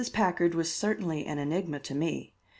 Packard 0.13 0.55
was 0.55 0.73
certainly 0.73 1.27
an 1.27 1.37
enigma 1.37 1.77
to 1.79 1.93
me. 1.93 2.33